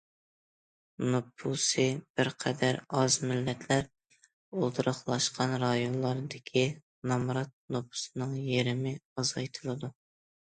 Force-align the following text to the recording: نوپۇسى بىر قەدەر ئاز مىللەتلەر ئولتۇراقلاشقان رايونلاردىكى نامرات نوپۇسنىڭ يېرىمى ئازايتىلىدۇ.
نوپۇسى 1.09 1.83
بىر 2.19 2.29
قەدەر 2.43 2.79
ئاز 3.01 3.17
مىللەتلەر 3.31 3.85
ئولتۇراقلاشقان 4.61 5.53
رايونلاردىكى 5.65 6.65
نامرات 7.13 7.55
نوپۇسنىڭ 7.77 8.35
يېرىمى 8.49 8.95
ئازايتىلىدۇ. 9.19 9.93